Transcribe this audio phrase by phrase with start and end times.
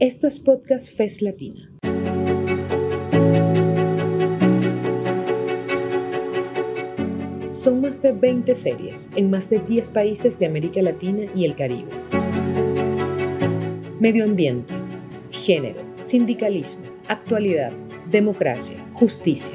[0.00, 1.70] Esto es Podcast FES Latina.
[7.52, 11.54] Son más de 20 series en más de 10 países de América Latina y el
[11.54, 11.92] Caribe.
[14.00, 14.74] Medio ambiente,
[15.30, 17.70] género, sindicalismo, actualidad,
[18.10, 19.54] democracia, justicia.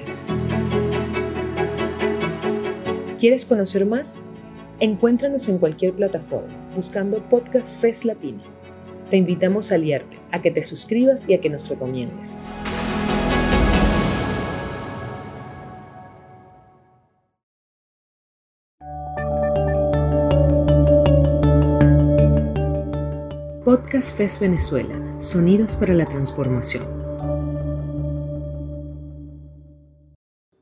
[3.20, 4.22] ¿Quieres conocer más?
[4.80, 8.42] Encuéntranos en cualquier plataforma buscando Podcast FES Latina
[9.10, 12.38] te invitamos a aliarte, a que te suscribas y a que nos recomiendes.
[23.66, 27.00] Podcast FES Venezuela, Sonidos para la Transformación.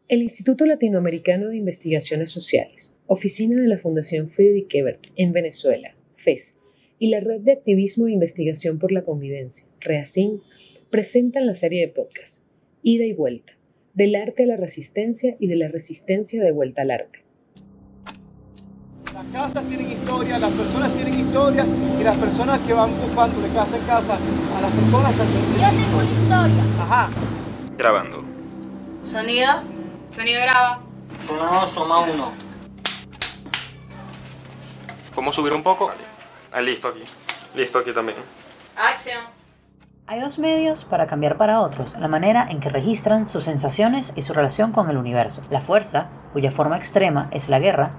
[0.10, 6.58] El Instituto Latinoamericano de Investigaciones Sociales, oficina de la Fundación Friedrich Ebert en Venezuela, FES,
[7.00, 10.42] y la Red de Activismo e Investigación por la Convivencia, REACIN,
[10.90, 12.44] presentan la serie de podcast
[12.82, 13.54] Ida y Vuelta,
[13.94, 17.24] del arte a la resistencia y de la resistencia de vuelta al arte.
[19.14, 21.66] Las casas tienen historia, las personas tienen historia
[22.00, 24.20] y las personas que van ocupando de casa en casa
[24.56, 25.44] a las personas también.
[25.54, 26.84] Yo tengo una historia.
[26.84, 27.10] Ajá.
[27.78, 28.24] Grabando.
[29.06, 29.52] Sonido.
[30.12, 30.84] Sonido graba.
[31.26, 32.32] Sonado, toma uno.
[35.16, 35.92] ¿Cómo subir un poco?
[36.58, 37.04] Ah, listo aquí.
[37.56, 38.18] Listo aquí también.
[38.76, 39.26] Acción.
[40.08, 44.24] Hay dos medios para cambiar para otros la manera en que registran sus sensaciones y
[44.24, 45.44] su relación con el universo.
[45.52, 47.92] La fuerza, cuya forma extrema es la guerra,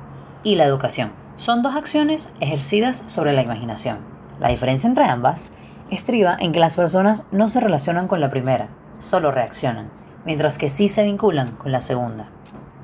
[0.42, 1.12] y la educación.
[1.36, 3.98] Son dos acciones ejercidas sobre la imaginación.
[4.40, 5.52] La diferencia entre ambas
[5.92, 9.88] estriba en que las personas no se relacionan con la primera, solo reaccionan,
[10.24, 12.28] mientras que sí se vinculan con la segunda.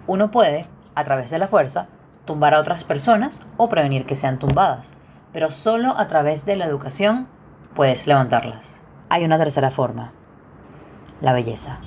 [0.06, 1.88] Uno puede, a través de la fuerza,
[2.26, 4.94] tumbar a otras personas o prevenir que sean tumbadas,
[5.34, 7.26] pero solo a través de la educación
[7.74, 8.80] puedes levantarlas.
[9.08, 10.12] Hay una tercera forma,
[11.20, 11.80] la belleza.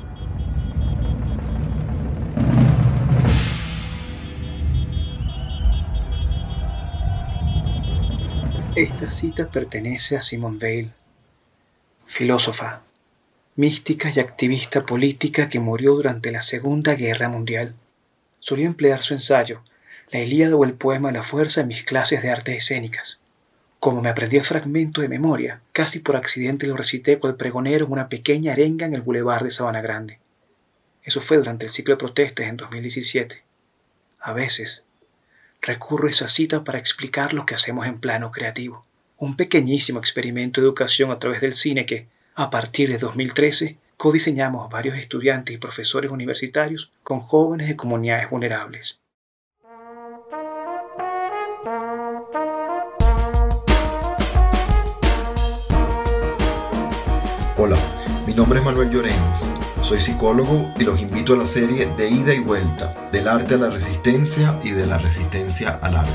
[8.75, 10.91] Esta cita pertenece a Simone Weil,
[12.05, 12.81] filósofa,
[13.55, 17.75] mística y activista política que murió durante la Segunda Guerra Mundial.
[18.39, 19.61] Solía emplear su ensayo,
[20.11, 23.21] la Ilíada o el poema La Fuerza en mis clases de artes escénicas.
[23.87, 27.85] Como me aprendí el fragmento de memoria, casi por accidente lo recité con el pregonero
[27.85, 30.19] en una pequeña arenga en el bulevar de Sabana Grande.
[31.03, 33.43] Eso fue durante el ciclo de protestas en 2017.
[34.19, 34.83] A veces,
[35.61, 38.85] recurro a esa cita para explicar lo que hacemos en plano creativo.
[39.19, 44.69] Un pequeñísimo experimento de educación a través del cine que, a partir de 2013, codiseñamos
[44.69, 48.99] varios estudiantes y profesores universitarios con jóvenes de comunidades vulnerables.
[57.59, 57.75] Hola,
[58.27, 59.43] mi nombre es Manuel Llorens,
[59.81, 63.57] soy psicólogo y los invito a la serie de ida y vuelta, del arte a
[63.57, 66.11] la resistencia y de la resistencia al arte.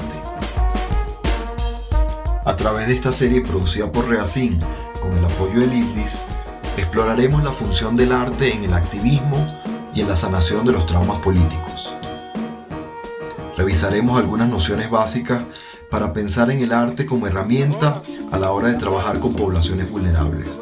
[2.44, 4.60] A través de esta serie producida por Reacin,
[5.00, 6.24] con el apoyo del IDLIS,
[6.76, 9.60] exploraremos la función del arte en el activismo
[9.96, 11.92] y en la sanación de los traumas políticos.
[13.56, 15.42] Revisaremos algunas nociones básicas
[15.90, 20.56] para pensar en el arte como herramienta a la hora de trabajar con poblaciones vulnerables.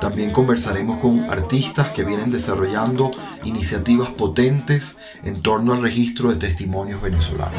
[0.00, 3.10] También conversaremos con artistas que vienen desarrollando
[3.44, 7.54] iniciativas potentes en torno al registro de testimonios venezolanos.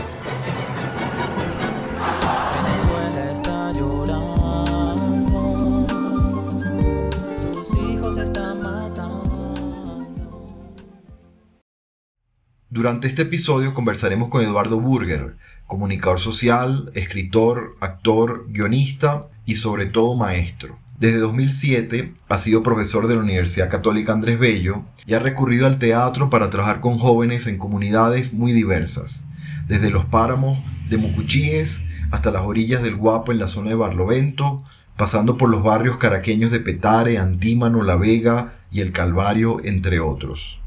[12.70, 20.14] Durante este episodio conversaremos con Eduardo Burger, comunicador social, escritor, actor, guionista y sobre todo
[20.16, 20.78] maestro.
[20.98, 25.78] Desde 2007 ha sido profesor de la Universidad Católica Andrés Bello y ha recurrido al
[25.78, 29.24] teatro para trabajar con jóvenes en comunidades muy diversas,
[29.68, 30.58] desde los páramos
[30.90, 34.64] de Mucuchíes hasta las orillas del Guapo en la zona de Barlovento,
[34.96, 40.58] pasando por los barrios caraqueños de Petare, Antímano, La Vega y El Calvario, entre otros.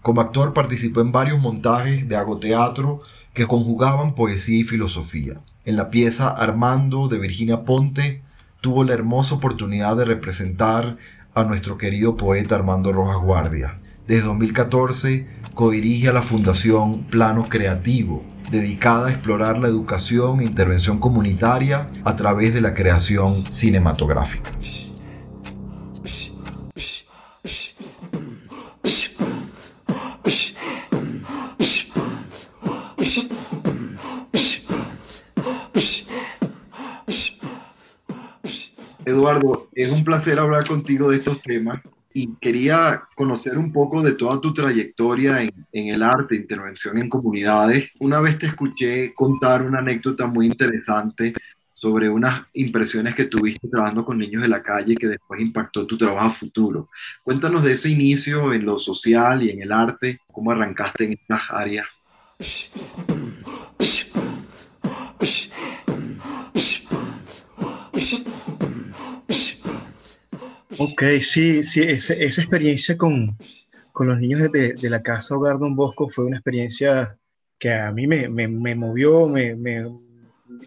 [0.00, 3.02] Como actor participó en varios montajes de agoteatro
[3.34, 5.34] que conjugaban poesía y filosofía.
[5.66, 8.22] En la pieza Armando de Virginia Ponte
[8.66, 10.96] tuvo la hermosa oportunidad de representar
[11.36, 13.78] a nuestro querido poeta Armando Rojas Guardia.
[14.08, 15.24] Desde 2014
[15.54, 22.16] codirige a la Fundación Plano Creativo, dedicada a explorar la educación e intervención comunitaria a
[22.16, 24.50] través de la creación cinematográfica.
[39.16, 41.80] Eduardo, es un placer hablar contigo de estos temas
[42.12, 47.90] y quería conocer un poco de toda tu trayectoria en, el arte, intervención en comunidades.
[47.98, 51.32] Una vez te escuché contar una anécdota muy interesante
[51.72, 55.96] sobre unas impresiones que tuviste trabajando con niños de la calle que después impactó tu
[55.96, 56.90] trabajo futuro.
[57.22, 61.50] Cuéntanos de ese inicio en lo social y en el arte, cómo arrancaste en estas
[61.50, 61.86] áreas.
[70.78, 73.36] Ok, sí, sí, esa, esa experiencia con,
[73.92, 77.18] con, los niños de, de, la Casa Hogar Don Bosco fue una experiencia
[77.58, 79.54] que a mí me, me, me movió, me,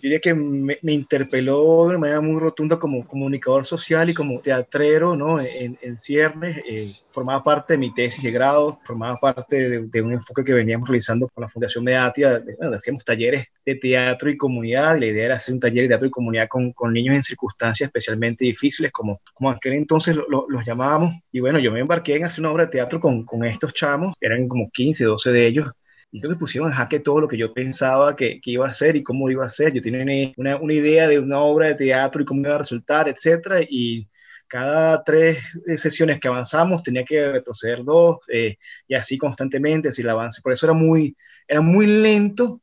[0.01, 5.15] diría que me, interpeló de una manera muy rotunda como comunicador social y como teatrero,
[5.15, 5.39] ¿no?
[5.39, 10.13] En, en ciernes, eh, formaba parte de mi tesis de grado, formaba parte de, un
[10.13, 14.37] enfoque que veníamos realizando con la Fundación Medatia, de, bueno, hacíamos talleres de teatro y
[14.37, 17.23] comunidad, la idea era hacer un taller de teatro y comunidad con, con niños en
[17.23, 21.79] circunstancias especialmente difíciles, como, como aquel entonces lo, lo, los llamábamos, y bueno, yo me
[21.79, 25.31] embarqué en hacer una obra de teatro con, con estos chamos, eran como 15, 12
[25.31, 25.71] de ellos,
[26.11, 28.71] y creo que pusieron en jaque todo lo que yo pensaba que, que, iba a
[28.71, 29.73] hacer y cómo iba a ser.
[29.73, 33.07] Yo tenía una, una, idea de una obra de teatro y cómo iba a resultar,
[33.07, 34.07] etcétera, y
[34.47, 35.37] cada tres
[35.77, 38.57] sesiones que avanzamos tenía que retroceder dos, eh,
[38.87, 40.41] y así constantemente, si el avance.
[40.41, 41.15] Por eso era muy,
[41.47, 42.59] era muy lento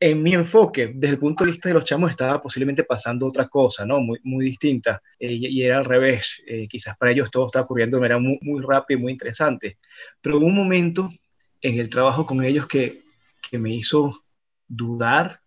[0.00, 0.92] en mi enfoque.
[0.94, 4.00] Desde el punto de vista de los chamos estaba posiblemente pasando otra cosa, ¿no?
[4.00, 6.42] Muy, muy distinta, eh, y, y, era al revés.
[6.46, 9.78] Eh, quizás para ellos todo estaba ocurriendo de manera muy, muy rápida y muy interesante.
[10.20, 11.10] Pero hubo un momento
[11.64, 13.02] en el trabajo con ellos que,
[13.50, 14.22] que me hizo
[14.68, 15.40] dudar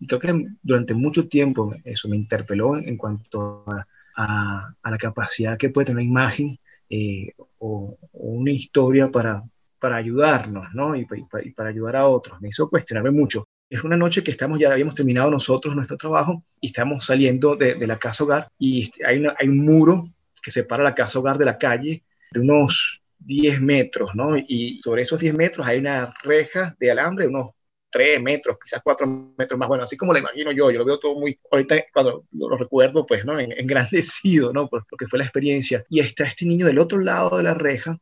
[0.00, 3.86] y creo que durante mucho tiempo eso me interpeló en cuanto a,
[4.16, 9.42] a, a la capacidad que puede tener una imagen eh, o, o, una historia para,
[9.78, 10.96] para ayudarnos, ¿no?
[10.96, 12.40] Y, y, y, para ayudar a otros.
[12.40, 13.46] Me hizo cuestionarme mucho.
[13.68, 17.74] Es una noche que estamos, ya habíamos terminado nosotros nuestro trabajo y estamos saliendo de,
[17.74, 20.08] de la casa hogar y hay, una, hay un muro
[20.42, 24.36] que separa la casa hogar de la calle de unos 10 metros, ¿no?
[24.36, 27.50] Y sobre esos 10 metros hay una reja de alambre de unos
[27.90, 29.06] 3 metros, quizás 4
[29.36, 32.24] metros más, bueno, así como lo imagino yo, yo lo veo todo muy, ahorita cuando
[32.32, 33.38] lo recuerdo, pues, ¿no?
[33.40, 34.68] En, engrandecido, ¿no?
[34.68, 35.84] Porque fue la experiencia.
[35.88, 37.98] Y está este niño del otro lado de la reja,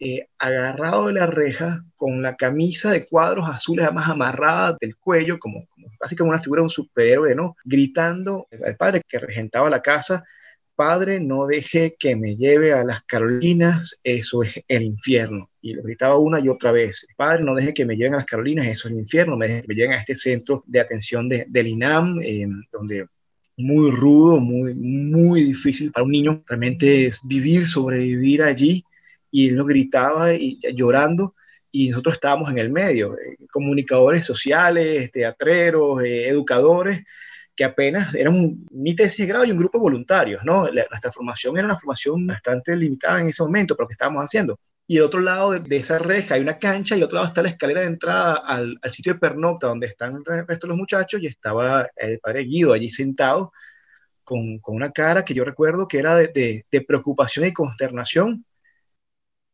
[0.00, 5.38] eh, agarrado de la reja, con la camisa de cuadros azules además amarrada del cuello,
[5.38, 7.56] como, como casi como una figura de un superhéroe, ¿no?
[7.64, 10.24] Gritando al padre que regentaba la casa,
[10.84, 15.48] Padre, no deje que me lleve a las Carolinas, eso es el infierno.
[15.60, 17.06] Y lo gritaba una y otra vez.
[17.16, 19.36] Padre, no deje que me lleven a las Carolinas, eso es el infierno.
[19.36, 23.06] Me deje que me lleven a este centro de atención de, del INAM, eh, donde
[23.56, 28.84] muy rudo, muy, muy difícil para un niño realmente es vivir, sobrevivir allí.
[29.30, 31.36] Y él lo gritaba y llorando
[31.70, 37.04] y nosotros estábamos en el medio, eh, comunicadores sociales, teatreros, eh, educadores,
[37.54, 40.66] que apenas era un, mi tesis de grado y un grupo de voluntarios, ¿no?
[40.68, 44.58] La, nuestra formación era una formación bastante limitada en ese momento, pero que estábamos haciendo.
[44.86, 47.42] Y el otro lado de, de, esa reja hay una cancha y otro lado está
[47.42, 50.78] la escalera de entrada al, al sitio de pernocta donde están el resto de los
[50.78, 53.52] muchachos y estaba el padre Guido allí sentado
[54.24, 58.44] con, con una cara que yo recuerdo que era de, de, de preocupación y consternación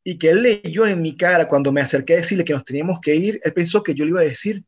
[0.04, 3.00] y que él leyó en mi cara cuando me acerqué a decirle que nos teníamos
[3.00, 4.64] que ir, él pensó que yo le iba a decir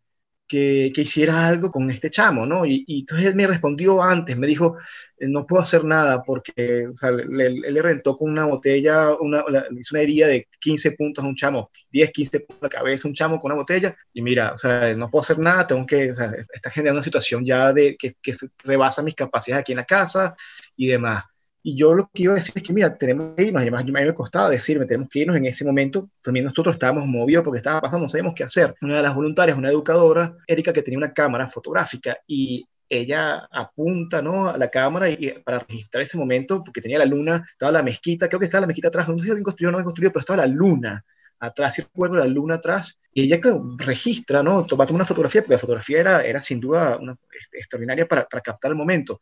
[0.50, 2.66] que, que, hiciera algo con este chamo, ¿no?
[2.66, 4.76] Y, y, entonces él me respondió antes, me dijo,
[5.20, 9.44] no puedo hacer nada porque o sea, le, le rentó con una botella, una,
[9.78, 13.06] hizo una herida de 15 puntos a un chamo, 10, 15 puntos a la cabeza,
[13.06, 16.10] un chamo con una botella, y mira, o sea, no puedo hacer nada, tengo que,
[16.10, 18.32] o sea, está generando una situación ya de que, que
[18.64, 20.34] rebasa mis capacidades aquí en la casa
[20.76, 21.22] y demás.
[21.62, 23.60] Y yo lo que iba a decir es que, mira, tenemos que irnos.
[23.60, 26.10] Además, mí me costaba decirme, tenemos que irnos en ese momento.
[26.22, 28.74] También nosotros estábamos movidos porque estaba pasando, no sabíamos qué hacer.
[28.80, 34.20] Una de las voluntarias, una educadora, Erika, que tenía una cámara fotográfica y ella apunta
[34.20, 34.48] ¿no?
[34.48, 38.28] a la cámara y, para registrar ese momento, porque tenía la luna, estaba la mezquita,
[38.28, 40.20] creo que estaba la mezquita atrás, no sé si alguien construyó o no construyó, pero
[40.20, 41.04] estaba la luna
[41.38, 43.40] atrás, si recuerdo la luna atrás, y ella
[43.78, 44.66] registra, ¿no?
[44.66, 47.16] Toma, toma una fotografía, porque la fotografía era, era sin duda una,
[47.52, 49.20] extraordinaria para, para captar el momento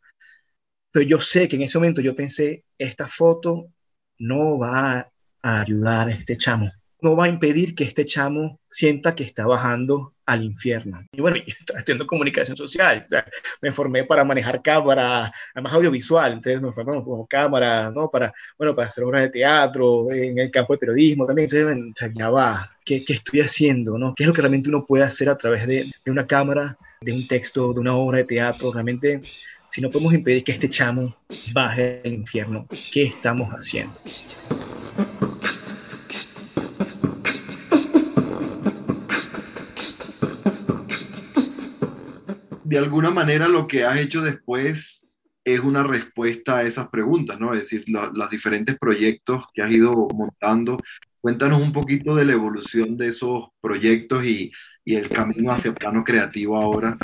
[0.91, 3.67] pero yo sé que en ese momento yo pensé, esta foto
[4.17, 6.69] no va a ayudar a este chamo,
[7.01, 11.01] no va a impedir que este chamo sienta que está bajando al infierno.
[11.11, 13.25] Y bueno, yo estudiando comunicación social, o sea,
[13.61, 18.09] me formé para manejar cámara, además audiovisual, entonces me formé como cámara, ¿no?
[18.09, 21.95] Para, bueno, para hacer obras de teatro, en el campo de periodismo también, entonces, o
[21.95, 24.13] sea, ya va, ¿qué, ¿qué, estoy haciendo, no?
[24.15, 27.13] ¿Qué es lo que realmente uno puede hacer a través de, de una cámara, de
[27.13, 28.71] un texto, de una obra de teatro?
[28.71, 29.21] Realmente
[29.69, 31.15] si no podemos impedir que este chamo
[31.53, 33.93] baje al infierno, ¿qué estamos haciendo?
[42.63, 45.09] De alguna manera lo que has hecho después
[45.43, 47.53] es una respuesta a esas preguntas, ¿no?
[47.53, 50.77] Es decir, la- los diferentes proyectos que has ido montando.
[51.21, 54.51] Cuéntanos un poquito de la evolución de esos proyectos y,
[54.85, 56.97] y el camino hacia plano creativo ahora.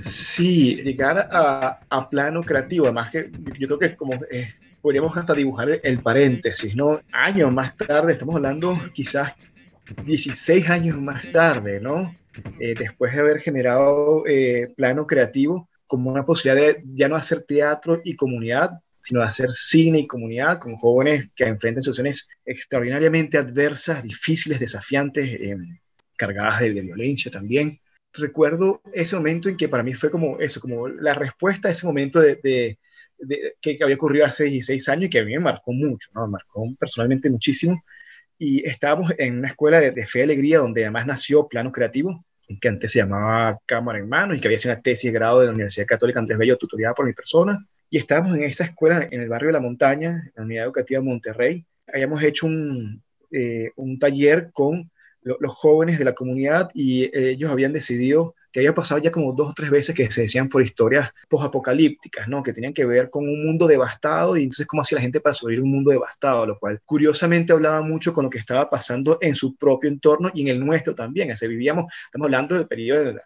[0.00, 5.16] Sí, llegar a, a plano creativo, además que yo creo que es como, eh, podríamos
[5.16, 7.00] hasta dibujar el, paréntesis, ¿no?
[7.12, 9.34] Años más tarde, estamos hablando quizás
[10.04, 12.14] 16 años más tarde, ¿no?
[12.60, 17.42] Eh, después de haber generado eh, plano creativo como una posibilidad de ya no hacer
[17.42, 23.38] teatro y comunidad, sino de hacer cine y comunidad con jóvenes que enfrentan situaciones extraordinariamente
[23.38, 25.56] adversas, difíciles, desafiantes, eh,
[26.18, 27.80] cargadas de, de violencia también
[28.12, 31.86] recuerdo ese momento en que para mí fue como eso, como la respuesta a ese
[31.86, 32.78] momento de, de,
[33.18, 36.26] de, que, había ocurrido hace 16 años y que a mí me marcó mucho, ¿no?
[36.26, 37.82] me marcó personalmente muchísimo.
[38.38, 42.24] Y estábamos en una escuela de, fe y alegría donde además nació Plano Creativo,
[42.60, 45.40] que antes se llamaba Cámara en Mano y que había sido una tesis de grado
[45.40, 47.58] de la Universidad Católica Andrés Bello, tutoriada por mi persona.
[47.90, 51.00] Y estábamos en esa escuela en el barrio de La Montaña, en la Unidad Educativa
[51.00, 51.66] de Monterrey.
[51.92, 54.90] Habíamos hecho un, eh, un taller con
[55.22, 59.32] los jóvenes de la comunidad y eh, ellos habían decidido que había pasado ya como
[59.32, 62.42] dos o tres veces que se decían por historias posapocalípticas, ¿no?
[62.42, 65.34] Que tenían que ver con un mundo devastado y entonces cómo hacía la gente para
[65.34, 69.34] sobrevivir un mundo devastado, lo cual curiosamente hablaba mucho con lo que estaba pasando en
[69.34, 71.30] su propio entorno y en el nuestro también.
[71.30, 73.20] O sea, vivíamos, estamos hablando del periodo de,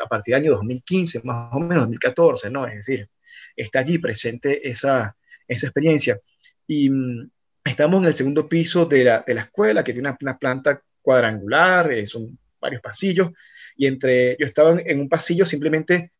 [0.00, 2.66] a partir del año 2015, más o menos 2014, ¿no?
[2.66, 3.08] Es decir,
[3.56, 5.16] está allí presente esa,
[5.48, 6.20] esa experiencia.
[6.68, 7.28] Y mmm,
[7.64, 10.82] estamos en el segundo piso de la, de la escuela, que tiene una, una planta
[11.02, 13.30] cuadrangular, eh, son varios pasillos,
[13.76, 16.12] y entre, yo estaba en un pasillo simplemente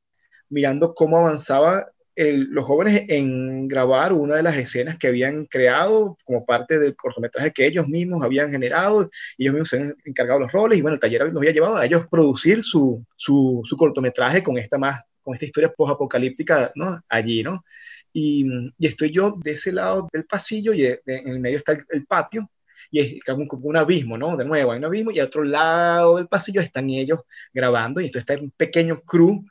[0.48, 1.84] mirando cómo avanzaban
[2.18, 7.52] los jóvenes en grabar una de las escenas que habían creado como parte del cortometraje
[7.52, 11.00] que ellos mismos habían generado, ellos mismos se han encargado los roles, y bueno, el
[11.00, 15.46] taller los había llevado a ellos producir su, su, cortometraje con esta, más, con esta
[15.46, 17.00] historia post-apocalíptica, ¿no?
[17.08, 17.64] Allí, ¿no?
[18.12, 18.46] Y,
[18.80, 22.50] estoy yo de ese lado del pasillo, y en el medio está el patio,
[22.90, 24.36] y es como un abismo, ¿no?
[24.36, 27.20] De nuevo, hay un abismo y al otro lado del pasillo están ellos
[27.52, 29.44] grabando y esto está un pequeño crew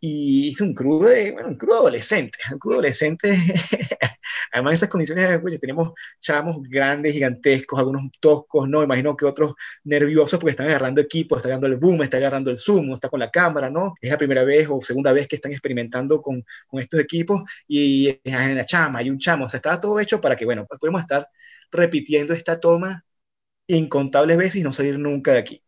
[0.00, 3.30] y es un crew de, bueno, un crew adolescente, un crew adolescente,
[4.52, 9.54] además en esas condiciones, oye, tenemos chamos grandes, gigantescos, algunos toscos, no, imagino que otros
[9.84, 13.20] nerviosos porque están agarrando equipo, está agarrando el boom, está agarrando el zoom, está con
[13.20, 13.94] la cámara, ¿no?
[14.00, 18.20] Es la primera vez o segunda vez que están experimentando con, con estos equipos y
[18.24, 21.00] en la chama, hay un chamo, o sea, está todo hecho para que, bueno, podemos
[21.02, 21.28] estar
[21.70, 23.04] repitiendo esta toma
[23.68, 25.62] incontables veces y no salir nunca de aquí.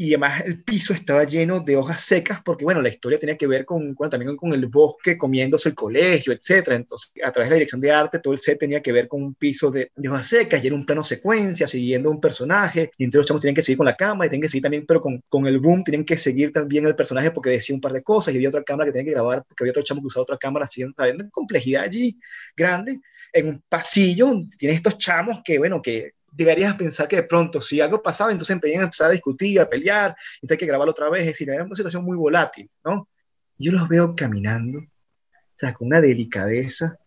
[0.00, 3.48] Y además el piso estaba lleno de hojas secas porque, bueno, la historia tenía que
[3.48, 6.68] ver con, bueno, también con el bosque, comiéndose el colegio, etc.
[6.68, 9.24] Entonces, a través de la dirección de arte, todo el set tenía que ver con
[9.24, 12.92] un piso de, de hojas secas y era un plano secuencia, siguiendo un personaje.
[12.96, 14.86] Y entonces los chamos tenían que seguir con la cámara y tenían que seguir también,
[14.86, 17.92] pero con, con el boom, tenían que seguir también el personaje porque decía un par
[17.92, 20.06] de cosas y había otra cámara que tenían que grabar porque había otro chamo que
[20.06, 22.16] usaba otra cámara, haciendo una complejidad allí
[22.56, 23.00] grande.
[23.32, 27.60] En un pasillo, tienes estos chamos que, bueno, que llegarías a pensar que de pronto
[27.60, 30.92] si algo pasaba, entonces empezarían a empezar a discutir, a pelear, y hay que grabarlo
[30.92, 33.08] otra vez, es decir, era una situación muy volátil, ¿no?
[33.56, 36.98] Yo los veo caminando, o sea, con una delicadeza,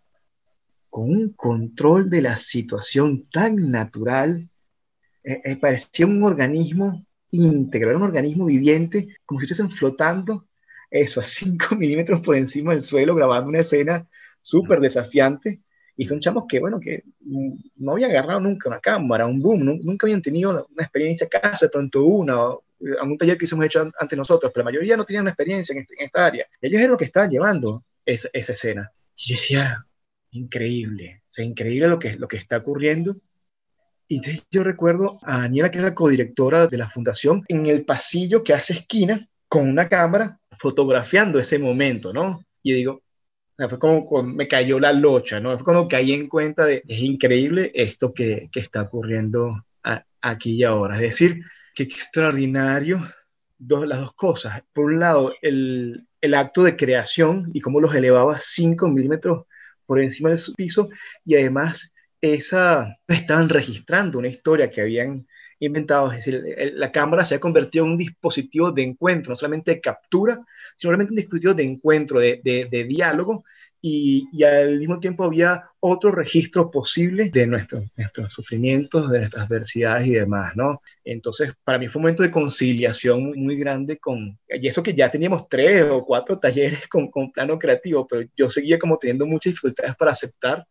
[0.89, 4.49] con un control de la situación tan natural,
[5.23, 10.45] eh, eh, parecía un organismo íntegro, era un organismo viviente, como si estuviesen flotando,
[10.89, 14.05] eso, a 5 milímetros por encima del suelo, grabando una escena
[14.41, 15.61] súper desafiante,
[16.01, 17.03] y son chamos que, bueno, que
[17.75, 21.69] no habían agarrado nunca una cámara, un boom, nunca habían tenido una experiencia, acaso de
[21.69, 22.63] pronto una, o
[22.99, 25.81] algún taller que hicimos hecho ante nosotros, pero la mayoría no tenían una experiencia en,
[25.81, 26.47] este, en esta área.
[26.59, 28.91] Y ellos eran los que estaban llevando esa, esa escena.
[29.15, 29.85] Y yo decía,
[30.31, 33.17] increíble, o sea, increíble lo que, lo que está ocurriendo.
[34.07, 37.85] Y entonces yo recuerdo a Daniela, que es la codirectora de la fundación, en el
[37.85, 42.43] pasillo que hace esquina, con una cámara, fotografiando ese momento, ¿no?
[42.63, 43.01] Y yo digo,
[43.57, 45.55] fue como, me cayó la locha, ¿no?
[45.57, 49.65] Fue cuando caí en cuenta de, es increíble esto que, que está ocurriendo
[50.21, 50.95] aquí y ahora.
[50.95, 51.43] Es decir,
[51.75, 53.01] qué extraordinario
[53.59, 54.61] las dos cosas.
[54.73, 59.45] Por un lado, el, el acto de creación y cómo los elevaba 5 milímetros
[59.85, 60.89] por encima del piso
[61.25, 61.91] y además
[62.21, 65.27] esa, estaban registrando una historia que habían
[65.65, 69.71] inventado, es decir, la cámara se ha convertido en un dispositivo de encuentro, no solamente
[69.71, 70.39] de captura,
[70.75, 73.43] sino realmente un dispositivo de encuentro, de, de, de diálogo,
[73.83, 79.47] y, y, al mismo tiempo había otro registro posible de nuestros, nuestros sufrimientos, de nuestras
[79.47, 80.81] adversidades y demás, ¿no?
[81.03, 84.93] Entonces, para mí fue un momento de conciliación muy, muy grande con, y eso que
[84.93, 89.25] ya teníamos tres o cuatro talleres con, con plano creativo, pero yo seguía como teniendo
[89.25, 90.65] muchas dificultades para aceptar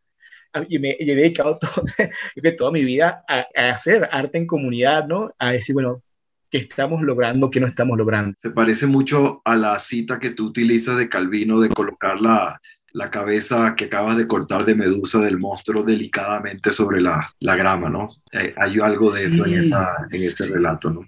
[0.68, 1.84] y me, y he dedicado todo,
[2.58, 5.32] toda mi vida a, a, hacer arte en comunidad, ¿no?
[5.38, 6.02] A decir, bueno,
[6.50, 8.36] qué estamos logrando, qué no estamos logrando.
[8.38, 12.60] Se parece mucho a la cita que tú utilizas de Calvino de colocar la,
[12.92, 17.88] la cabeza que acabas de cortar de Medusa del monstruo delicadamente sobre la, la grama,
[17.88, 18.08] ¿no?
[18.32, 20.52] Eh, hay algo de eso en, Sí, esa, en ese sí.
[20.52, 21.06] relato, ¿no?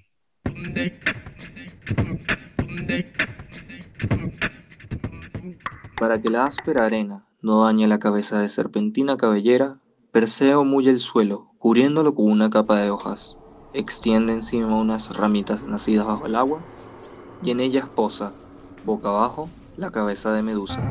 [5.99, 9.79] Para que la áspera arena no dañe la cabeza de serpentina cabellera,
[10.13, 13.39] Perseo mulle el suelo, cubriéndolo con una capa de hojas.
[13.75, 16.61] Extiende encima unas ramitas nacidas bajo el agua
[17.43, 18.33] y en ellas posa,
[18.85, 20.83] boca abajo, la cabeza de Medusa.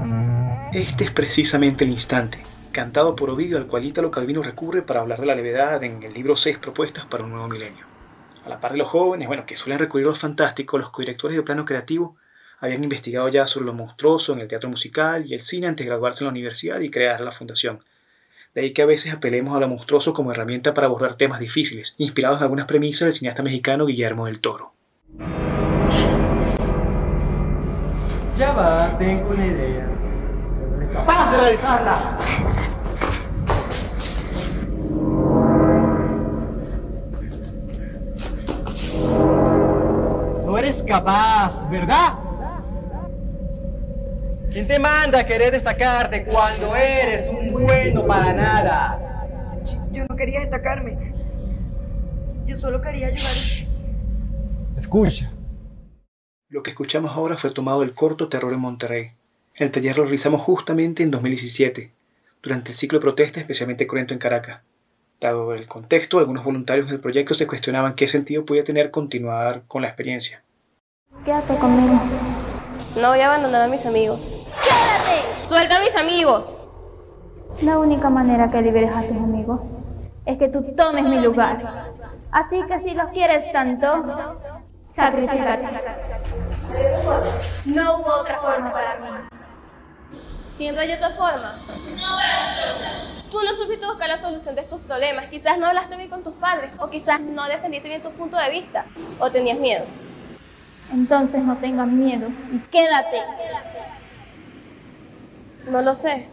[0.73, 5.21] Este es precisamente el instante, cantado por Ovidio al cual Ítalo Calvino recurre para hablar
[5.21, 7.85] de la levedad en el libro Seis Propuestas para un Nuevo Milenio.
[8.43, 11.37] A la par de los jóvenes, bueno, que suelen recurrir a los fantásticos, los codirectores
[11.37, 12.17] de plano creativo
[12.61, 15.89] habían investigado ya sobre lo monstruoso en el teatro musical y el cine antes de
[15.89, 17.83] graduarse en la universidad y crear la fundación.
[18.53, 21.95] De ahí que a veces apelemos a lo monstruoso como herramienta para abordar temas difíciles,
[21.97, 24.73] inspirados en algunas premisas del cineasta mexicano Guillermo del Toro.
[28.37, 29.87] Ya va, tengo una idea.
[30.93, 32.17] ¡Capaz de realizarla!
[40.45, 42.20] No eres capaz, ¿verdad?
[44.51, 49.25] ¿Quién te manda a querer destacarte cuando eres un bueno para nada?
[49.93, 51.13] Yo no quería destacarme.
[52.45, 53.31] Yo solo quería ayudar.
[54.75, 55.31] Escucha.
[56.49, 59.11] Lo que escuchamos ahora fue tomado del corto Terror en Monterrey.
[59.55, 61.91] El taller lo realizamos justamente en 2017,
[62.43, 64.59] durante el ciclo de protesta especialmente cruento en Caracas.
[65.21, 69.81] Dado el contexto, algunos voluntarios del proyecto se cuestionaban qué sentido podía tener continuar con
[69.81, 70.43] la experiencia.
[71.23, 72.01] Quédate conmigo.
[72.95, 74.37] No voy a abandonar a mis amigos.
[74.61, 75.39] ¡Quédate!
[75.39, 76.59] ¡Suelta a mis amigos!
[77.61, 79.61] La única manera que liberes a tus amigos
[80.25, 81.91] es que tú tomes mi lugar.
[82.31, 84.03] Así que si los quieres tanto,
[84.89, 85.67] sacrificate.
[87.65, 89.07] No hubo otra forma para mí.
[90.47, 91.55] Siempre hay otra forma.
[93.31, 95.27] Tú no supiste buscar la solución de estos problemas.
[95.27, 98.49] Quizás no hablaste bien con tus padres, o quizás no defendiste bien tu punto de
[98.49, 98.85] vista,
[99.19, 99.85] o tenías miedo.
[100.91, 103.17] Entonces no tengas miedo y quédate.
[105.69, 106.27] No lo sé.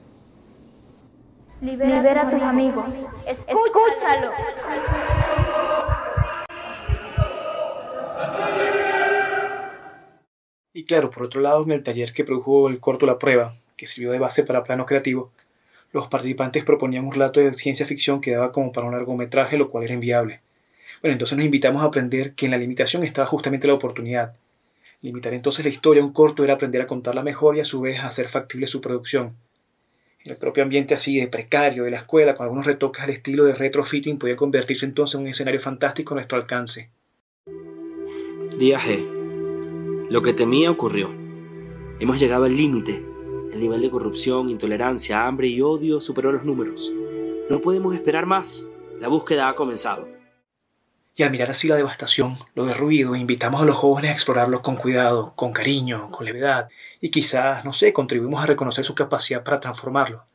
[1.61, 2.87] Libera, a tus amigos.
[3.27, 4.33] Escúchalo.
[10.73, 13.87] Y claro, por otro lado, en el taller que produjo el corto La Prueba, que
[13.87, 15.33] sirvió de base para plano creativo,
[15.93, 19.71] los participantes proponían un relato de ciencia ficción que daba como para un largometraje, lo
[19.71, 20.41] cual era inviable.
[21.01, 24.35] Bueno, entonces nos invitamos a aprender que en la limitación estaba justamente la oportunidad.
[25.01, 27.81] Limitar entonces la historia a un corto era aprender a contarla mejor y a su
[27.81, 29.37] vez hacer factible su producción.
[30.25, 33.55] El propio ambiente así de precario de la escuela, con algunos retoques al estilo de
[33.55, 36.91] retrofitting, podía convertirse entonces en un escenario fantástico a nuestro alcance.
[38.59, 40.09] Día G.
[40.11, 41.15] Lo que temía ocurrió.
[42.01, 43.05] Hemos llegado al límite.
[43.53, 46.93] El nivel de corrupción, intolerancia, hambre y odio superó los números.
[47.49, 48.71] No podemos esperar más.
[49.01, 50.18] La búsqueda ha comenzado.
[51.19, 54.77] Y al mirar así la devastación, lo derruido, invitamos a los jóvenes a explorarlo con
[54.77, 56.69] cuidado, con cariño, con levedad,
[57.01, 60.27] y quizás, no sé, contribuimos a reconocer su capacidad para transformarlo.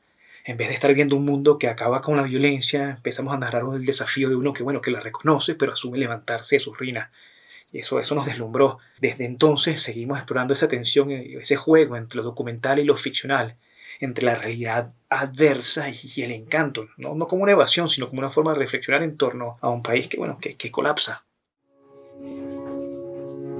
[0.43, 3.63] En vez de estar viendo un mundo que acaba con la violencia, empezamos a narrar
[3.74, 7.10] el desafío de uno que, bueno, que la reconoce, pero asume levantarse de sus ruinas.
[7.72, 8.80] Y eso, eso nos deslumbró.
[9.00, 13.56] Desde entonces seguimos explorando esa tensión, ese juego entre lo documental y lo ficcional,
[13.99, 18.29] entre la realidad adversa y el encanto, no, no como una evasión, sino como una
[18.29, 21.23] forma de reflexionar en torno a un país que, bueno, que, que colapsa.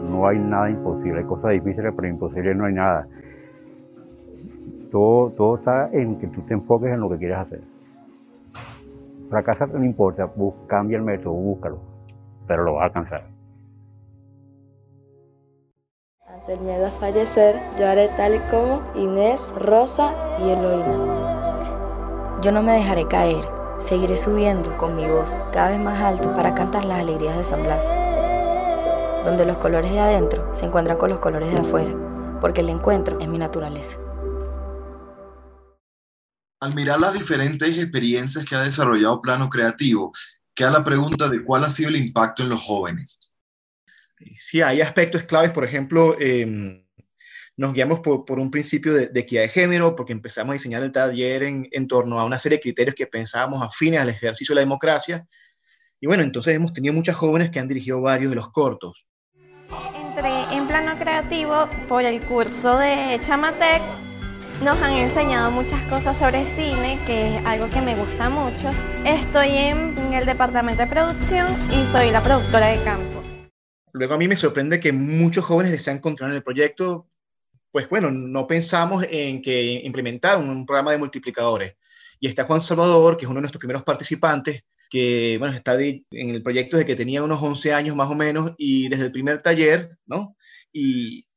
[0.10, 3.08] No hay nada imposible, hay cosas difíciles, pero imposible no hay nada.
[4.91, 7.62] Todo, todo está en que tú te enfoques en lo que quieres hacer.
[9.30, 10.32] Fracasa no importa,
[10.67, 11.82] cambia el método, búscalo,
[12.48, 13.33] pero lo vas a alcanzar.
[16.44, 22.40] Ante el miedo a fallecer, yo haré tal y como Inés, Rosa y Eloína.
[22.42, 23.46] Yo no me dejaré caer,
[23.80, 27.64] seguiré subiendo con mi voz cada vez más alto para cantar las alegrías de San
[27.64, 27.88] Blas,
[29.24, 31.96] donde los colores de adentro se encuentran con los colores de afuera,
[32.42, 33.98] porque el encuentro es mi naturaleza.
[36.60, 40.12] Al mirar las diferentes experiencias que ha desarrollado Plano Creativo,
[40.54, 43.23] queda la pregunta de cuál ha sido el impacto en los jóvenes.
[44.40, 46.84] Sí, hay aspectos claves, por ejemplo, eh,
[47.56, 50.84] nos guiamos por, por un principio de, de, equidad de género, porque empezamos a diseñar
[50.84, 54.54] el taller en, en, torno a una serie de criterios que pensábamos afines al ejercicio
[54.54, 55.26] de la democracia.
[56.00, 59.06] Y bueno, entonces hemos tenido muchas jóvenes que han dirigido varios de los cortos.
[59.96, 63.82] Entré en plano creativo por el curso de Chamatec.
[64.62, 68.70] Nos han enseñado muchas cosas sobre cine, que es algo que me gusta mucho.
[69.06, 73.12] Estoy en, en el departamento de producción y soy la productora de campo.
[73.94, 77.08] Luego a mí me sorprende que muchos jóvenes desean continuar en el proyecto,
[77.72, 81.76] pues bueno, no pensamos en que implementar un programa de multiplicadores.
[82.20, 86.04] Y está Juan Salvador, que es uno de nuestros primeros participantes, que bueno, está en
[86.12, 89.42] el proyecto desde que tenía unos 11 años más o menos y desde el primer
[89.42, 90.38] taller, ¿no?
[90.72, 91.28] Y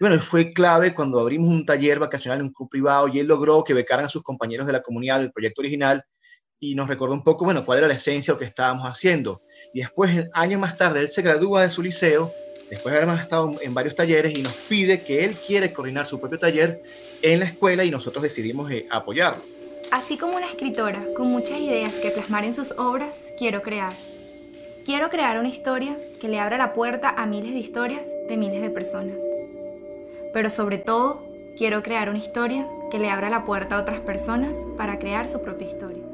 [0.00, 3.62] bueno, fue clave cuando abrimos un taller vacacional en un club privado y él logró
[3.62, 6.04] que becaran a sus compañeros de la comunidad del proyecto original
[6.60, 9.40] y nos recordó un poco, bueno, cuál era la esencia de lo que estábamos haciendo.
[9.72, 12.32] Y después, años más tarde, él se gradúa de su liceo,
[12.68, 16.20] después de haber estado en varios talleres y nos pide que él quiere coordinar su
[16.20, 16.78] propio taller
[17.22, 19.42] en la escuela y nosotros decidimos eh, apoyarlo.
[19.90, 23.92] Así como una escritora con muchas ideas que plasmar en sus obras, quiero crear.
[24.84, 28.62] Quiero crear una historia que le abra la puerta a miles de historias de miles
[28.62, 29.20] de personas.
[30.32, 31.22] Pero sobre todo,
[31.56, 35.42] quiero crear una historia que le abra la puerta a otras personas para crear su
[35.42, 36.09] propia historia.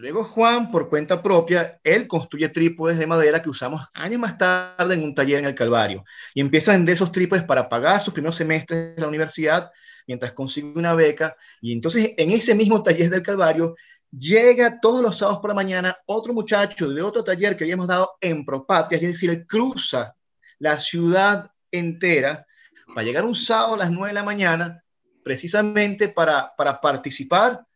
[0.00, 4.94] Luego Juan, por cuenta propia, él construye trípodes de madera que usamos años más tarde
[4.94, 8.14] en un taller en el Calvario y empieza a vender esos trípodes para pagar sus
[8.14, 9.70] primeros semestres de la universidad
[10.06, 11.36] mientras consigue una beca.
[11.60, 13.76] Y entonces en ese mismo taller del Calvario
[14.10, 18.12] llega todos los sábados por la mañana otro muchacho de otro taller que habíamos dado
[18.22, 20.16] en Propatria, es decir, él cruza
[20.58, 22.46] la ciudad entera
[22.86, 24.82] para llegar un sábado a las 9 de la mañana
[25.22, 27.66] precisamente para, para participar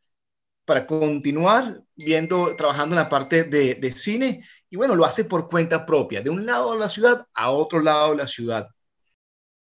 [0.64, 5.86] para continuar viendo, trabajando en la parte de, cine y bueno, lo hace por cuenta
[5.86, 8.68] propia, de un lado de la ciudad a otro lado de la ciudad.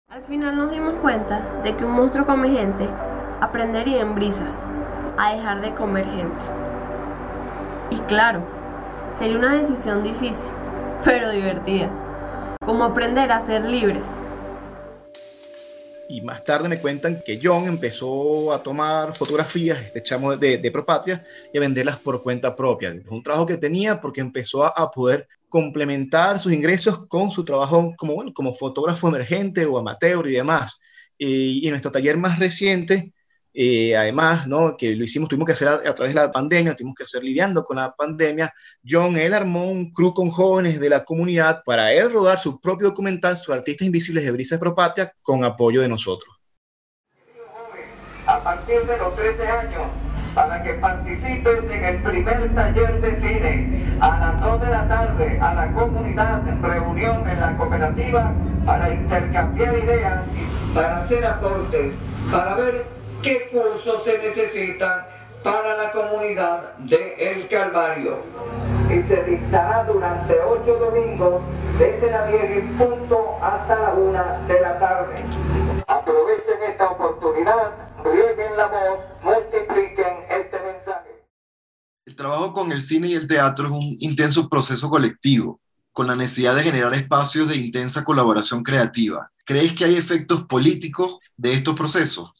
[0.09, 2.88] Al final nos dimos cuenta de que un monstruo come gente
[3.41, 4.67] aprendería en brisas
[5.19, 6.45] a dejar de comer gente.
[7.91, 8.47] Y claro,
[9.15, 10.51] sería una decisión difícil,
[11.05, 11.91] pero divertida,
[12.65, 14.09] como aprender a ser libres
[16.12, 20.70] y más tarde me cuentan que John empezó a tomar fotografías, este chamo de, de
[20.70, 22.90] Propatria, y a venderlas por cuenta propia.
[22.90, 27.94] Es un trabajo que tenía porque empezó a, poder complementar sus ingresos con su trabajo
[27.96, 30.79] como, bueno, como fotógrafo emergente o amateur y demás.
[31.16, 33.12] y en nuestro taller más reciente,
[33.55, 34.77] eh, además, ¿no?
[34.77, 37.65] que lo hicimos, tuvimos que hacer a, través de la pandemia, tuvimos que hacer lidiando
[37.65, 38.53] con la pandemia.
[38.88, 42.88] John, él armó un crew con jóvenes de la comunidad para él rodar su propio
[42.88, 46.35] documental, sus artistas invisibles de Brisa Propatria, con apoyo de nosotros.
[48.27, 49.83] A partir de los 13 años,
[50.35, 55.38] para que participes en el primer taller de cine a las 2 de la tarde
[55.41, 58.33] a la comunidad, reunión en la cooperativa
[58.65, 60.25] para intercambiar ideas,
[60.75, 61.93] para hacer aportes,
[62.31, 65.07] para ver qué cursos se necesitan
[65.45, 68.19] para la comunidad de El Calvario.
[68.91, 71.41] Y se dictará durante ocho domingos
[71.79, 75.15] desde la 10 punto hasta la una de la tarde.
[75.87, 77.73] Aprovechen esta oportunidad,
[78.05, 81.25] rieguen la voz, multipliquen este mensaje.
[82.05, 85.61] El trabajo con el cine y el teatro es un intenso proceso colectivo,
[85.93, 89.31] con la necesidad de generar espacios de intensa colaboración creativa.
[89.45, 92.33] ¿Crees que hay efectos políticos de estos procesos?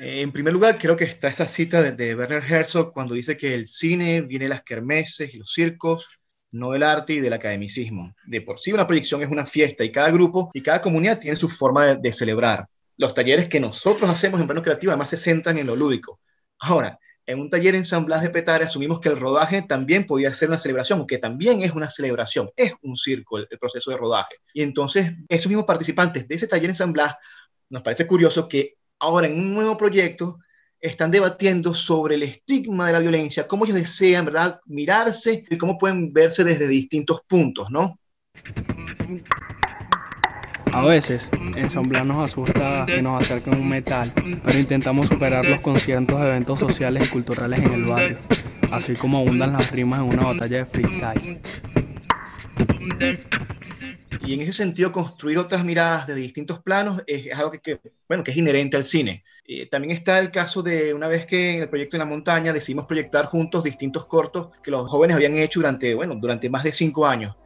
[0.00, 3.54] Eh, en primer lugar, creo que está esa cita de, Werner Herzog cuando dice que
[3.54, 6.08] el cine viene de las kermeses y los circos,
[6.52, 8.14] no del arte y del academicismo.
[8.24, 11.36] De por sí una proyección es una fiesta y cada grupo y cada comunidad tiene
[11.36, 12.66] su forma de, celebrar.
[12.96, 16.20] Los talleres que nosotros hacemos en plano creativo además se centran en lo lúdico.
[16.60, 20.32] Ahora, en un taller en San Blas de Petare asumimos que el rodaje también podía
[20.32, 23.96] ser una celebración, que también es una celebración, es un circo el, el, proceso de
[23.96, 24.36] rodaje.
[24.54, 27.16] Y entonces esos mismos participantes de ese taller en San Blas,
[27.70, 30.38] nos parece curioso que ahora en un nuevo proyecto
[30.80, 35.76] están debatiendo sobre el estigma de la violencia, cómo ellos desean, ¿verdad?, mirarse y cómo
[35.76, 37.98] pueden verse desde distintos puntos, ¿no?
[40.72, 44.12] A veces, ensamblar nos asusta y nos acerca un metal,
[44.44, 48.18] pero intentamos superarlos con ciertos eventos sociales y culturales en el barrio,
[48.70, 51.40] así como abundan las rimas en una batalla de freestyle.
[54.24, 58.32] Y en ese sentido, construir otras miradas de distintos planos es, algo que, bueno, que
[58.32, 59.24] es inherente al cine.
[59.46, 62.52] Eh, también está el caso de una vez que en el proyecto en la montaña
[62.52, 66.72] decidimos proyectar juntos distintos cortos que los jóvenes habían hecho durante, bueno, durante más de
[66.72, 67.36] cinco años.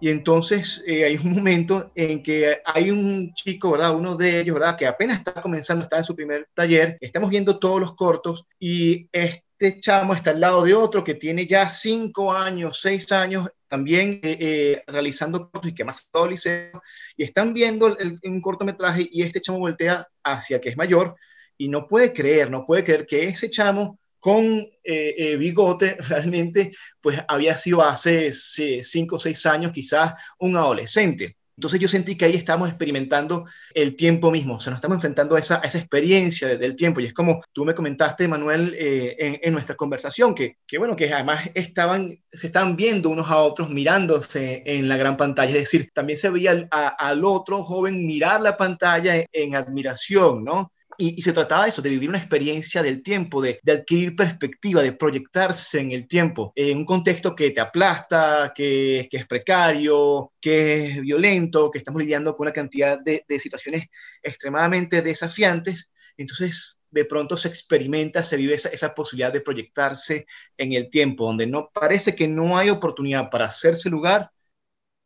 [0.00, 3.96] Y entonces eh, hay un momento en que hay un chico, ¿verdad?
[3.96, 4.76] Uno de ellos, ¿verdad?
[4.76, 6.98] Que apenas está comenzando, está en su primer taller.
[7.00, 9.47] Estamos viendo todos los cortos y este
[9.80, 14.38] chamo está al lado de otro que tiene ya cinco años, seis años también eh,
[14.40, 16.82] eh, realizando cortos y que más todo liceo,
[17.16, 21.16] y están viendo un cortometraje y este chamo voltea hacia que es mayor
[21.56, 27.20] y no puede creer, no puede creer que ese chamo con eh, bigote realmente pues
[27.28, 31.37] había sido hace cinco o seis años quizás un adolescente.
[31.58, 33.44] Entonces yo sentí que ahí estamos experimentando
[33.74, 37.00] el tiempo mismo, o sea, nos estamos enfrentando a esa, experiencia del tiempo.
[37.00, 41.12] Y es como tú me comentaste, Manuel, eh, en, nuestra conversación, que, que, bueno, que
[41.12, 45.50] además estaban, se estaban viendo unos a otros mirándose en la gran pantalla.
[45.50, 50.70] Es decir, también se veía al, otro joven mirar la pantalla en admiración, ¿no?
[51.00, 54.92] Y, se trataba de eso, de vivir una experiencia del tiempo, de, adquirir perspectiva, de
[54.92, 61.00] proyectarse en el tiempo, en un contexto que te aplasta, que, es precario, que es
[61.00, 63.86] violento, que estamos lidiando con una cantidad de, de situaciones
[64.22, 65.90] extremadamente desafiantes.
[66.16, 71.26] Entonces, de pronto se experimenta, se vive esa, esa, posibilidad de proyectarse en el tiempo,
[71.26, 74.30] donde no parece que no hay oportunidad para hacerse lugar.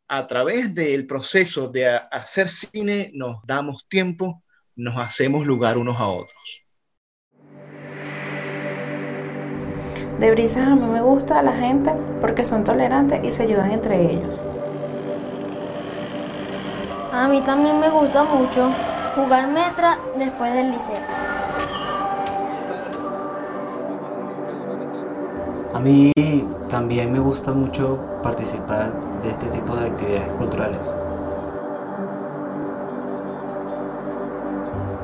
[0.07, 4.42] A través del proceso de hacer cine nos damos tiempo
[4.75, 6.63] nos hacemos lugar unos a otros.
[10.19, 14.13] De brisas a mí me gusta la gente porque son tolerantes y se ayudan entre
[14.13, 14.43] ellos.
[17.11, 18.71] A mí también me gusta mucho
[19.15, 20.95] jugar metra después del liceo.
[25.73, 26.11] A mí
[26.69, 30.93] también me gusta mucho participar de este tipo de actividades culturales.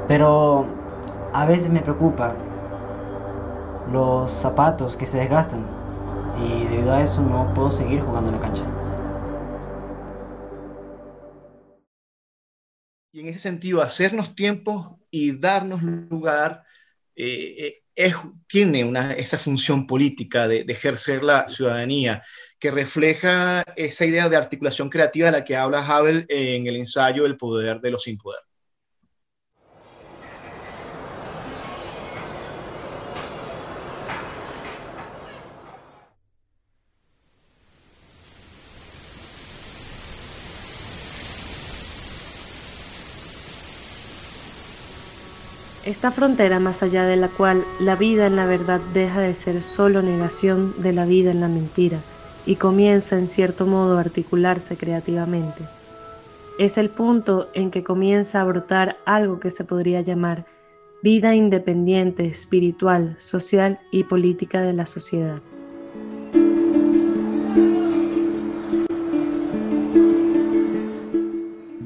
[0.10, 0.66] Pero
[1.34, 2.36] a veces me preocupa
[3.92, 5.68] los zapatos que se desgastan
[6.44, 8.64] y debido a eso no puedo seguir jugando en la cancha.
[13.12, 16.64] Y en ese sentido, hacernos tiempo y darnos lugar
[17.16, 18.16] eh, es,
[18.48, 22.24] tiene esa función política de, de, ejercer la ciudadanía,
[22.58, 27.28] que refleja esa idea de articulación creativa de la que habla Havel en el ensayo
[27.28, 28.49] El poder de los sin poder.
[45.90, 49.64] Esta frontera más allá de la cual la vida en la verdad deja de ser
[49.64, 52.00] solo negación de la vida en la mentira
[52.46, 55.68] y comienza en cierto modo a articularse creativamente.
[56.60, 60.46] Es el punto en que comienza a brotar algo que se podría llamar
[61.02, 65.42] vida independiente, espiritual, social y política de la sociedad.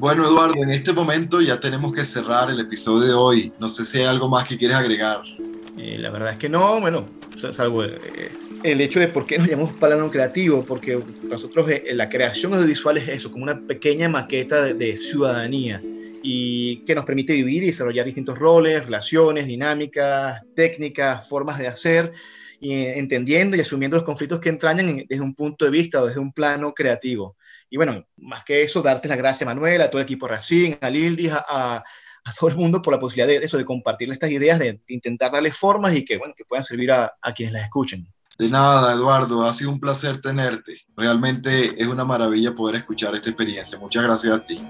[0.04, 3.52] Bueno, Eduardo, en este momento ya tenemos que cerrar el episodio de hoy.
[3.58, 5.22] No sé si hay algo más que quieres agregar.
[5.78, 8.30] Eh, la verdad es que no, bueno, salvo eh,
[8.62, 12.98] el hecho de por qué nos llamamos plano creativo, porque nosotros eh, la creación audiovisual
[12.98, 15.80] es eso, como una pequeña maqueta de, de ciudadanía
[16.22, 22.12] y que nos permite vivir y desarrollar distintos roles, relaciones, dinámicas, técnicas, formas de hacer
[22.60, 26.20] y entendiendo y asumiendo los conflictos que entrañan desde un punto de vista o desde
[26.20, 27.36] un plano creativo.
[27.70, 30.90] Y bueno, más que eso, darte las gracias, Manuel, a todo el equipo Racing, a
[30.90, 34.30] Lildis, a, a, a, todo el mundo por la posibilidad de eso, de compartir estas
[34.30, 37.52] ideas, de, de intentar darle formas y que, bueno, que puedan servir a, a quienes
[37.52, 38.06] las escuchen.
[38.38, 40.82] De nada, Eduardo, ha sido un placer tenerte.
[40.96, 43.78] Realmente es una maravilla poder escuchar esta experiencia.
[43.78, 44.60] Muchas gracias a ti.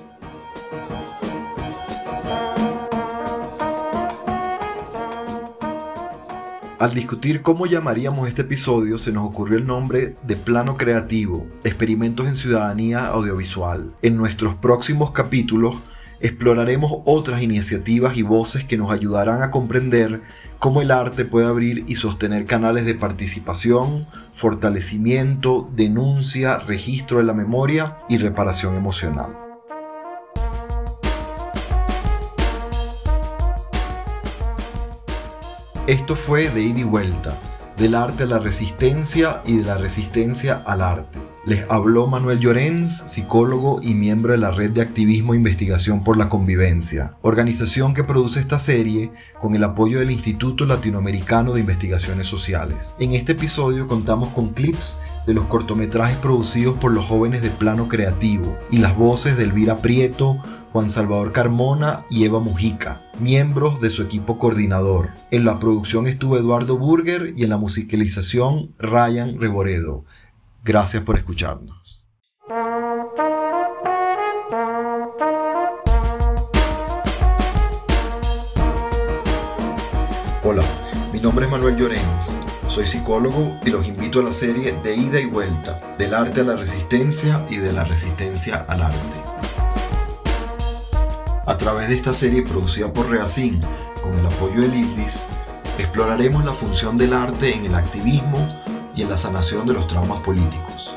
[6.85, 12.27] Al discutir cómo llamaríamos este episodio, se nos ocurrió el nombre de Plano Creativo, Experimentos
[12.27, 13.94] en Ciudadanía Audiovisual.
[14.03, 15.77] En nuestros próximos capítulos
[16.20, 20.20] exploraremos otras iniciativas y voces que nos ayudarán a comprender
[20.59, 27.33] cómo el arte puede abrir y sostener canales de participación, fortalecimiento, denuncia, registro de la
[27.33, 29.43] memoria y reparación emocional.
[35.87, 37.38] Esto fue de ida y vuelta,
[37.77, 41.18] del arte a la resistencia y de la resistencia al arte.
[41.46, 46.16] Les habló Manuel Llorens, psicólogo y miembro de la Red de Activismo e Investigación por
[46.16, 52.28] la Convivencia, organización que produce esta serie con el apoyo del Instituto Latinoamericano de Investigaciones
[52.28, 52.94] Sociales.
[52.98, 57.88] En este episodio contamos con clips de los cortometrajes producidos por los jóvenes de Plano
[57.88, 60.38] Creativo y las voces de Elvira Prieto,
[60.72, 65.11] Juan Salvador Carmona y Eva Mujica, miembros de su equipo coordinador.
[65.30, 70.04] En la producción estuvo Eduardo Burger y en la musicalización Ryan Reboredo.
[70.66, 72.03] Gracias por escucharnos.
[80.42, 80.62] Hola,
[81.12, 82.00] mi nombre es Manuel Llorens.
[82.70, 86.44] Soy psicólogo y los invito a la serie de ida y vuelta, del arte a
[86.44, 88.96] la resistencia y de la resistencia al arte.
[91.46, 93.61] A través de esta serie producida por Reacin,
[94.03, 95.27] con el apoyo del IDIS,
[95.79, 98.63] exploraremos la función del arte en el activismo
[98.96, 100.94] y en la sanación de los traumas políticos.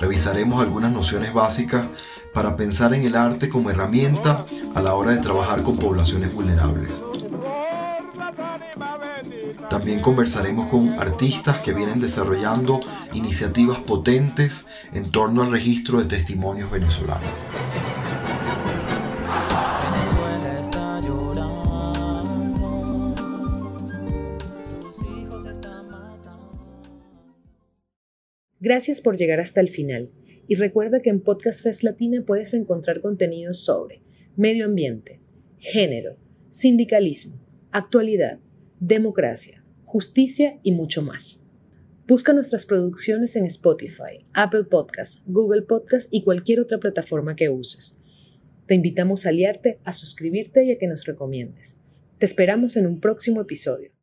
[0.00, 1.86] Revisaremos algunas nociones básicas
[2.34, 4.44] para pensar en el arte como herramienta
[4.74, 6.94] a la hora de trabajar con poblaciones vulnerables.
[9.70, 12.80] También conversaremos con artistas que vienen desarrollando
[13.14, 17.24] iniciativas potentes en torno al registro de testimonios venezolanos.
[28.66, 30.10] Gracias por llegar hasta el final
[30.48, 34.02] y recuerda que en Podcast Fest Latina puedes encontrar contenidos sobre
[34.34, 35.20] medio ambiente,
[35.58, 36.16] género,
[36.48, 38.40] sindicalismo, actualidad,
[38.80, 41.44] democracia, justicia y mucho más.
[42.08, 47.98] Busca nuestras producciones en Spotify, Apple Podcasts, Google Podcasts y cualquier otra plataforma que uses.
[48.66, 51.78] Te invitamos a aliarte, a suscribirte y a que nos recomiendes.
[52.18, 53.95] Te esperamos en un próximo episodio.